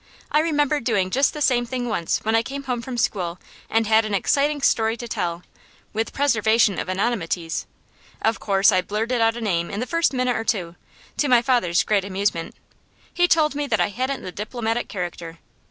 [0.31, 3.37] I remember doing just the same thing once when I came home from school
[3.69, 5.43] and had an exciting story to tell,
[5.93, 7.67] with preservation of anonymities.
[8.19, 10.75] Of course I blurted out a name in the first minute or two,
[11.17, 12.55] to my father's great amusement.
[13.13, 15.37] He told me that I hadn't the diplomatic character.